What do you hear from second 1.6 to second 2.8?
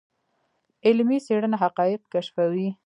حقایق کشفوي.